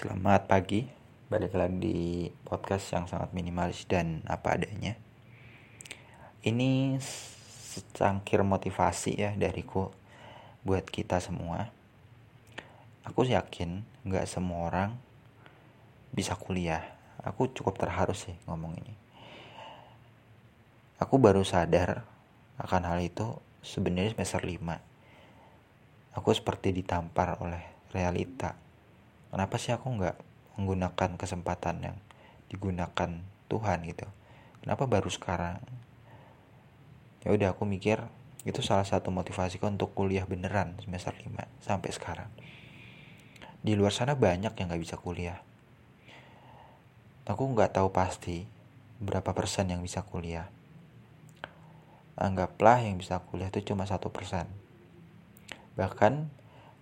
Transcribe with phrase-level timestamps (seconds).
[0.00, 0.88] Selamat pagi,
[1.28, 1.98] balik lagi di
[2.48, 4.96] podcast yang sangat minimalis dan apa adanya.
[6.40, 9.92] Ini secangkir motivasi ya dariku
[10.64, 11.68] buat kita semua.
[13.04, 14.96] Aku yakin nggak semua orang
[16.16, 16.80] bisa kuliah.
[17.20, 18.96] Aku cukup terharu sih ngomong ini.
[20.96, 22.08] Aku baru sadar
[22.56, 24.64] akan hal itu sebenarnya semester 5.
[26.16, 27.60] Aku seperti ditampar oleh
[27.92, 28.69] realita
[29.30, 30.16] kenapa sih aku nggak
[30.58, 31.96] menggunakan kesempatan yang
[32.50, 33.10] digunakan
[33.46, 34.06] Tuhan gitu?
[34.60, 35.62] Kenapa baru sekarang?
[37.24, 38.02] Ya udah aku mikir
[38.44, 42.30] itu salah satu motivasiku untuk kuliah beneran semester 5 sampai sekarang.
[43.60, 45.40] Di luar sana banyak yang nggak bisa kuliah.
[47.28, 48.48] Aku nggak tahu pasti
[48.96, 50.48] berapa persen yang bisa kuliah.
[52.16, 54.48] Anggaplah yang bisa kuliah itu cuma satu persen.
[55.76, 56.28] Bahkan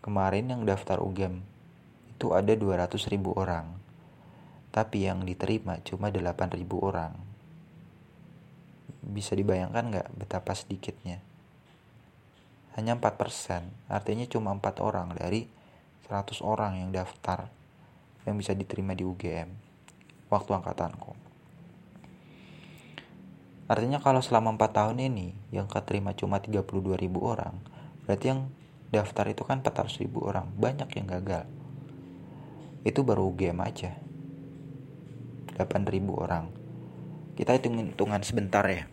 [0.00, 1.51] kemarin yang daftar UGM
[2.22, 3.66] itu ada 200 ribu orang.
[4.70, 6.22] Tapi yang diterima cuma 8
[6.54, 7.18] ribu orang.
[9.02, 11.18] Bisa dibayangkan nggak betapa sedikitnya?
[12.78, 15.50] Hanya 4 persen, artinya cuma 4 orang dari
[16.06, 17.50] 100 orang yang daftar
[18.22, 19.50] yang bisa diterima di UGM
[20.30, 21.18] waktu angkatanku.
[23.66, 27.58] Artinya kalau selama 4 tahun ini yang keterima cuma 32 ribu orang,
[28.06, 28.46] berarti yang
[28.94, 31.50] daftar itu kan 400 ribu orang, banyak yang gagal
[32.82, 33.94] itu baru UGM aja.
[35.54, 36.50] 8000 orang.
[37.38, 38.90] Kita hitung hitungan sebentar ya.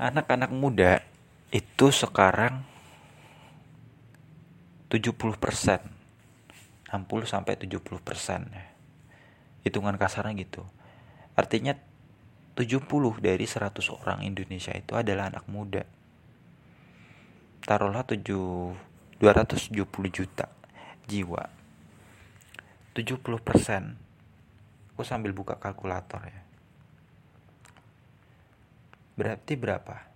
[0.00, 1.04] Anak-anak muda
[1.52, 2.64] itu sekarang
[4.88, 5.80] 70 persen.
[6.88, 8.48] 60 sampai 70 persen.
[9.66, 10.64] Hitungan kasarnya gitu.
[11.34, 11.76] Artinya
[12.54, 15.82] 70 dari 100 orang Indonesia itu adalah anak muda.
[17.66, 18.22] Taruhlah 7
[19.18, 20.46] 270 juta
[21.08, 21.63] jiwa
[22.94, 23.98] 70%
[24.94, 26.46] aku sambil buka kalkulator ya.
[29.18, 30.06] Berarti berapa?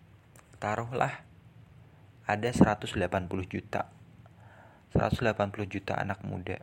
[0.63, 1.27] Taruhlah
[2.23, 2.95] ada 180
[3.51, 3.91] juta.
[4.95, 6.63] 180 juta anak muda.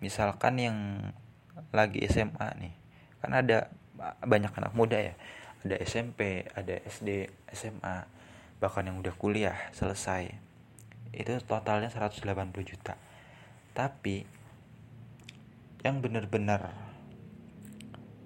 [0.00, 0.78] Misalkan yang
[1.68, 2.72] lagi SMA nih
[3.20, 3.68] kan ada
[4.24, 5.14] banyak anak muda ya.
[5.68, 8.08] Ada SMP ada SD SMA
[8.56, 10.32] bahkan yang udah kuliah selesai.
[11.12, 12.24] Itu totalnya 180
[12.64, 12.96] juta
[13.78, 14.26] tapi
[15.86, 16.74] yang benar-benar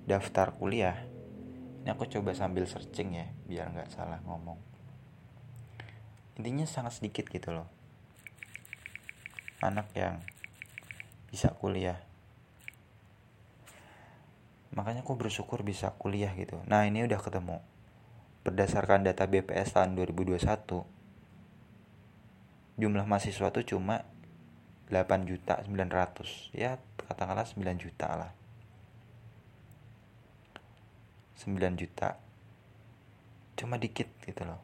[0.08, 1.12] daftar kuliah
[1.84, 4.54] ini aku coba sambil searching ya biar nggak salah ngomong.
[6.38, 7.66] Intinya sangat sedikit gitu loh.
[9.58, 10.22] Anak yang
[11.28, 11.98] bisa kuliah.
[14.72, 16.62] Makanya aku bersyukur bisa kuliah gitu.
[16.70, 17.58] Nah ini udah ketemu.
[18.46, 20.38] Berdasarkan data BPS tahun 2021
[22.72, 24.06] jumlah mahasiswa tuh cuma
[24.92, 26.76] 8 juta 900 ya
[27.08, 28.32] katakanlah 9 juta lah.
[31.40, 32.20] 9 juta.
[33.56, 34.60] Cuma dikit gitu loh.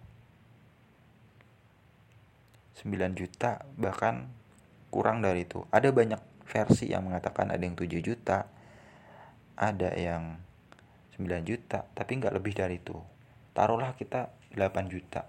[2.85, 4.29] 9 juta bahkan
[4.93, 5.65] kurang dari itu.
[5.73, 8.53] Ada banyak versi yang mengatakan ada yang 7 juta
[9.59, 10.39] ada yang
[11.17, 13.01] 9 juta tapi nggak lebih dari itu.
[13.57, 15.25] Taruhlah kita 8 juta.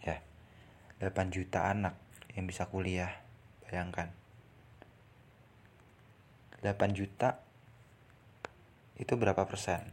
[0.00, 0.24] Ya
[1.04, 2.00] 8 juta anak
[2.32, 3.23] yang bisa kuliah
[3.74, 4.06] Bayangkan.
[6.62, 7.42] 8 juta
[8.94, 9.90] itu berapa persen?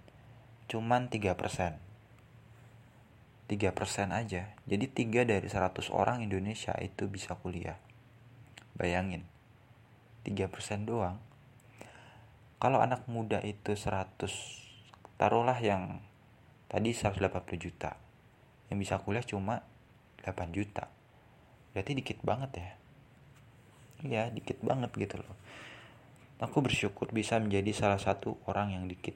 [0.69, 1.81] Cuman 3 persen.
[3.49, 4.53] 3 persen aja.
[4.69, 7.81] Jadi 3 dari 100 orang Indonesia itu bisa kuliah.
[8.77, 9.25] Bayangin.
[10.29, 11.17] 3 persen doang.
[12.61, 14.29] Kalau anak muda itu 100,
[15.17, 16.05] taruhlah yang
[16.69, 17.17] tadi 180
[17.57, 17.97] juta.
[18.69, 19.65] Yang bisa kuliah cuma
[20.21, 20.85] 8 juta.
[21.73, 22.80] Berarti dikit banget ya
[24.05, 25.35] ya dikit banget gitu loh.
[26.41, 29.13] Aku bersyukur bisa menjadi salah satu orang yang dikit.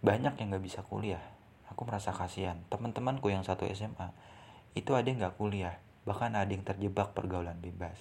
[0.00, 1.20] Banyak yang gak bisa kuliah.
[1.68, 2.56] Aku merasa kasihan.
[2.72, 4.08] Teman-temanku yang satu SMA
[4.72, 5.76] itu ada yang gak kuliah.
[6.08, 8.00] Bahkan ada yang terjebak pergaulan bebas.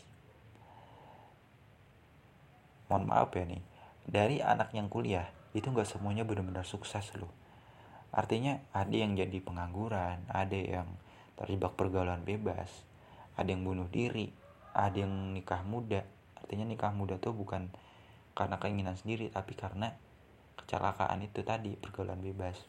[2.88, 3.64] Mohon maaf ya nih.
[4.08, 7.32] Dari anak yang kuliah itu gak semuanya benar-benar sukses loh.
[8.16, 10.88] Artinya ada yang jadi pengangguran ada yang
[11.36, 12.72] terjebak pergaulan bebas
[13.36, 14.32] ada yang bunuh diri
[14.76, 16.04] ada yang nikah muda.
[16.36, 17.72] Artinya nikah muda tuh bukan
[18.36, 19.96] karena keinginan sendiri tapi karena
[20.60, 22.60] kecelakaan itu tadi pergaulan bebas.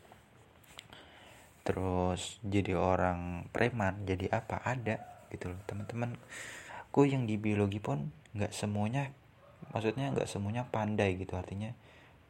[1.67, 4.63] Terus jadi orang preman jadi apa?
[4.63, 6.15] Ada gitu loh teman-teman.
[6.95, 9.11] Ku yang di biologi pun nggak semuanya
[9.75, 11.35] maksudnya nggak semuanya pandai gitu.
[11.35, 11.75] Artinya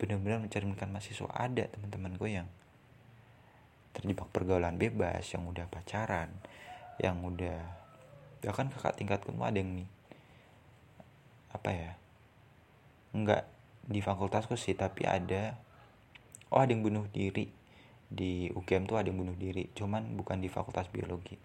[0.00, 2.48] benar-benar mencerminkan mahasiswa ada teman-teman gue yang
[3.96, 6.28] terjebak pergaulan bebas yang udah pacaran
[7.00, 7.85] yang udah
[8.44, 9.88] bahkan kakak tingkatku tuh ada yang nih
[11.54, 11.90] apa ya
[13.16, 13.48] enggak
[13.86, 15.56] di fakultasku sih tapi ada.
[16.50, 17.48] Oh ada yang bunuh diri.
[18.06, 21.38] Di UGM tuh ada yang bunuh diri cuman bukan di fakultas biologi.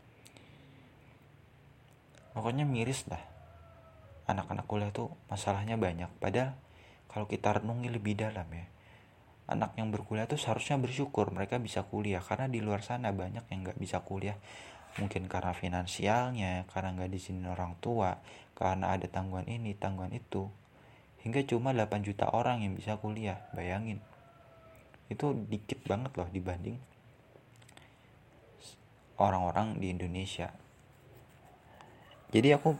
[2.34, 3.22] Pokoknya miris lah
[4.30, 6.10] anak-anak kuliah tuh masalahnya banyak.
[6.22, 6.54] Padahal
[7.10, 8.66] kalau kita renungi lebih dalam ya
[9.52, 12.22] anak yang berkuliah tuh seharusnya bersyukur mereka bisa kuliah.
[12.22, 14.38] Karena di luar sana banyak yang nggak bisa kuliah
[15.00, 18.20] mungkin karena finansialnya karena nggak diizinin orang tua
[18.58, 20.52] karena ada tanggungan ini tanggungan itu.
[21.22, 24.02] Hingga cuma 8 juta orang yang bisa kuliah bayangin.
[25.08, 26.82] Itu dikit banget loh dibanding
[29.22, 30.50] orang-orang di Indonesia.
[32.34, 32.74] Jadi aku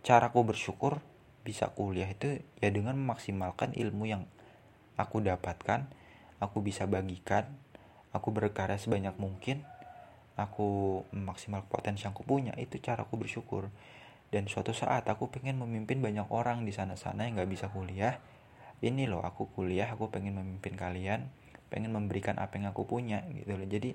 [0.00, 1.04] caraku bersyukur
[1.44, 4.24] bisa kuliah itu ya dengan memaksimalkan ilmu yang
[4.96, 5.88] aku dapatkan
[6.40, 7.48] aku bisa bagikan
[8.12, 9.64] aku berkarya sebanyak mungkin
[10.40, 13.68] aku maksimal potensi yang aku punya itu cara aku bersyukur.
[14.30, 18.16] Dan suatu saat aku pengen memimpin banyak orang di sana-sana yang nggak bisa kuliah.
[18.80, 21.28] Ini loh aku kuliah aku pengen memimpin kalian
[21.70, 23.64] pengen memberikan apa yang aku punya gitu loh.
[23.64, 23.94] Jadi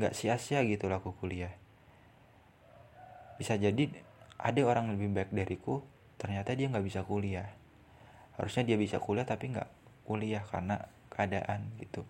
[0.00, 1.52] nggak sia-sia gitu loh aku kuliah.
[3.36, 3.92] Bisa jadi
[4.40, 5.84] ada orang lebih baik dariku
[6.16, 7.52] ternyata dia nggak bisa kuliah.
[8.40, 9.68] Harusnya dia bisa kuliah tapi nggak
[10.08, 12.02] kuliah karena keadaan gitu.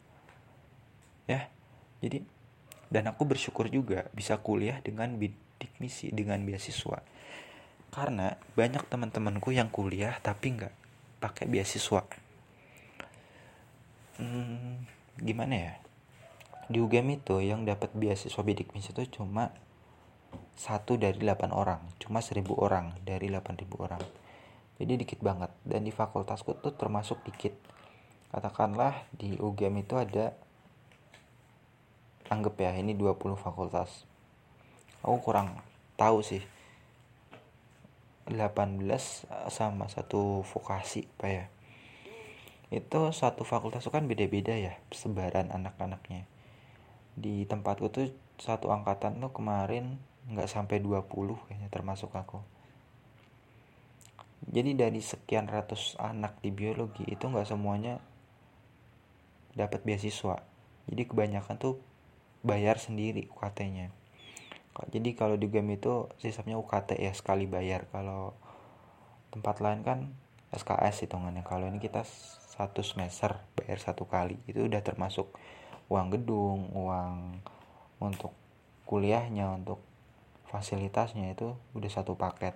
[1.27, 1.51] Ya
[1.99, 2.23] jadi
[2.93, 7.03] dan aku bersyukur juga bisa kuliah dengan bidik misi dengan beasiswa.
[7.91, 10.75] Karena banyak teman-temanku yang kuliah tapi nggak
[11.19, 12.05] pakai beasiswa.
[14.17, 14.87] Hmm,
[15.19, 15.75] gimana ya?
[16.67, 19.55] Di UGM itu yang dapat beasiswa bidik misi itu cuma
[20.57, 21.85] satu dari 8 orang.
[22.01, 24.03] Cuma 1000 orang dari 8000 orang.
[24.77, 25.53] Jadi dikit banget.
[25.63, 27.55] Dan di fakultasku tuh termasuk dikit.
[28.33, 30.35] Katakanlah di UGM itu ada
[32.29, 34.07] anggap ya ini 20 fakultas.
[35.03, 35.63] Aku kurang
[35.95, 36.43] tahu sih.
[38.27, 38.83] 18
[39.47, 41.45] sama satu vokasi pak ya.
[42.75, 46.27] Itu satu fakultas itu kan beda-beda ya sebaran anak-anaknya.
[47.15, 48.11] Di tempatku tuh
[48.43, 51.07] satu angkatan tuh kemarin nggak sampai 20
[51.47, 52.43] kayaknya termasuk aku.
[54.47, 58.03] Jadi dari sekian ratus anak di biologi itu nggak semuanya
[59.55, 60.43] dapat beasiswa.
[60.87, 61.79] Jadi kebanyakan tuh
[62.47, 63.91] bayar sendiri UKT-nya
[64.85, 67.89] jadi kalau di game itu sistemnya UKT ya sekali bayar.
[67.89, 68.37] Kalau
[69.33, 70.13] tempat lain kan
[70.53, 71.41] SKS hitungannya.
[71.49, 72.05] Kalau ini kita
[72.53, 74.37] satu semester bayar satu kali.
[74.45, 75.33] Itu udah termasuk
[75.89, 77.41] uang gedung uang
[78.05, 78.37] untuk
[78.85, 79.81] kuliahnya untuk
[80.53, 82.53] fasilitasnya itu udah satu paket.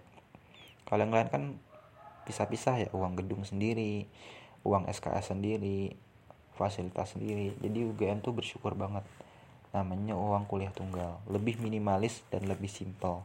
[0.85, 1.43] Kalau yang lain kan
[2.29, 4.05] pisah-pisah ya uang gedung sendiri
[4.61, 5.97] uang SKS sendiri
[6.53, 7.57] fasilitas sendiri.
[7.65, 9.09] Jadi UGM tuh bersyukur banget
[9.71, 11.23] namanya uang kuliah tunggal.
[11.31, 13.23] Lebih minimalis dan lebih simpel.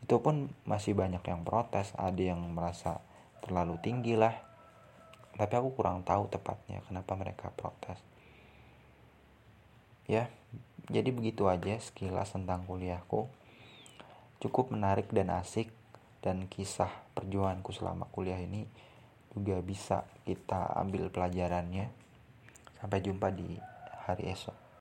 [0.00, 3.00] Itu pun masih banyak yang protes ada yang merasa
[3.44, 4.32] terlalu tinggi lah.
[5.36, 8.00] Tapi aku kurang tahu tepatnya kenapa mereka protes.
[10.08, 10.32] Ya
[10.88, 13.28] jadi begitu aja sekilas tentang kuliahku.
[14.40, 15.68] Cukup menarik dan asik
[16.24, 18.64] dan kisah perjuanganku selama kuliah ini
[19.36, 21.92] juga bisa kita ambil pelajarannya.
[22.80, 23.60] Sampai jumpa di
[24.06, 24.65] hari esok